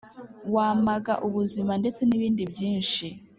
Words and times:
wamaga 0.53 1.13
ubuzima 1.27 1.73
ndetse 1.81 2.01
nibindi 2.05 2.43
byinshi; 2.53 3.05